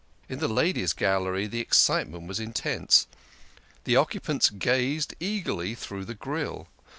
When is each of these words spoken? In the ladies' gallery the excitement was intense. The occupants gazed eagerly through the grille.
In 0.27 0.39
the 0.39 0.47
ladies' 0.47 0.93
gallery 0.93 1.45
the 1.45 1.59
excitement 1.59 2.25
was 2.25 2.39
intense. 2.39 3.05
The 3.83 3.97
occupants 3.97 4.49
gazed 4.49 5.13
eagerly 5.19 5.75
through 5.75 6.05
the 6.05 6.15
grille. 6.15 6.67